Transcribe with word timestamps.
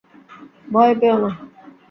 ভয় 0.71 0.93
পেয় 0.99 1.17
না। 1.21 1.29